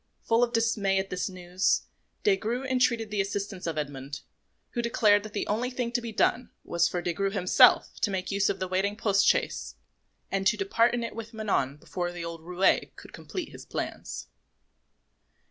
Full 0.23 0.43
of 0.43 0.51
dismay 0.51 0.97
at 0.97 1.11
this 1.11 1.29
news, 1.29 1.83
Des 2.23 2.35
Grieux 2.35 2.63
entreated 2.65 3.11
the 3.11 3.21
assistance 3.21 3.67
of 3.67 3.77
Edmond, 3.77 4.21
who 4.71 4.81
declared 4.81 5.21
that 5.21 5.33
the 5.33 5.45
only 5.45 5.69
thing 5.69 5.91
to 5.91 6.01
be 6.01 6.11
done 6.11 6.49
was 6.63 6.87
for 6.87 7.03
Des 7.03 7.13
Grieux 7.13 7.29
himself 7.29 7.99
to 8.01 8.09
make 8.09 8.31
use 8.31 8.49
of 8.49 8.59
the 8.59 8.67
waiting 8.67 8.95
post 8.97 9.27
chaise 9.27 9.75
and 10.31 10.47
to 10.47 10.57
depart 10.57 10.95
in 10.95 11.03
it 11.03 11.15
with 11.15 11.35
Manon 11.35 11.77
before 11.77 12.11
the 12.11 12.25
old 12.25 12.41
roué 12.41 12.89
could 12.95 13.13
complete 13.13 13.49
his 13.49 13.63
plans. 13.63 14.27